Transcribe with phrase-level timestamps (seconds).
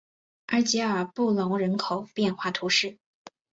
[0.47, 2.97] 圣埃尔布隆人口变化图示